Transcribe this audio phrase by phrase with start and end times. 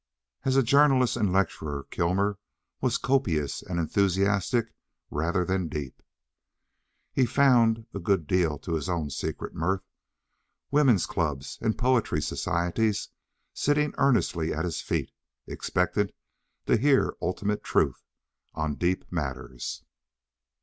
[0.43, 2.39] As journalist and lecturer Kilmer
[2.81, 4.73] was copious and enthusiastic
[5.11, 6.01] rather than deep.
[7.13, 9.83] He found a good deal to his own secret mirth
[10.71, 13.09] women's clubs and poetry societies
[13.53, 15.11] sitting earnestly at his feet,
[15.45, 16.13] expectant
[16.65, 18.01] to hear ultimate truth
[18.55, 19.83] on deep matters.